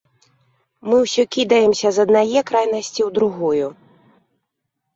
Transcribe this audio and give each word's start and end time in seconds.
Мы 0.89 0.95
ўсё 1.05 1.25
кідаемся 1.35 1.87
з 1.99 2.07
аднае 2.07 2.39
крайнасці 2.49 3.01
ў 3.07 3.13
другую. 3.21 3.67